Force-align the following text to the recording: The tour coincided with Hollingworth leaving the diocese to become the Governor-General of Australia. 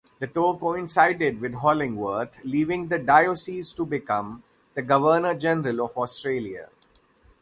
The 0.17 0.25
tour 0.25 0.57
coincided 0.57 1.39
with 1.41 1.53
Hollingworth 1.53 2.39
leaving 2.43 2.87
the 2.87 2.97
diocese 2.97 3.71
to 3.73 3.85
become 3.85 4.41
the 4.73 4.81
Governor-General 4.81 5.79
of 5.85 5.95
Australia. 5.95 6.69